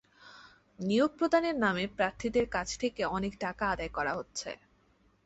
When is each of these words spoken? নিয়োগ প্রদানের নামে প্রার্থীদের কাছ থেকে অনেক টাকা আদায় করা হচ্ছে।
নিয়োগ 0.79 1.11
প্রদানের 1.19 1.55
নামে 1.57 1.85
প্রার্থীদের 1.97 2.45
কাছ 2.49 2.67
থেকে 2.79 3.01
অনেক 3.17 3.33
টাকা 3.39 3.63
আদায় 3.69 3.91
করা 3.97 4.13
হচ্ছে। 4.15 4.49